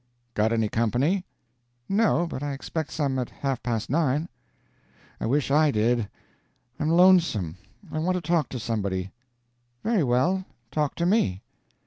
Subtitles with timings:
[0.33, 1.25] "Got any company?"
[1.87, 4.29] "No, but I expect some at half past nine."
[5.19, 6.09] "I wish I did.
[6.79, 7.57] I'm lonesome.
[7.91, 9.11] I want to talk to somebody."
[9.83, 11.43] "Very well, talk to me."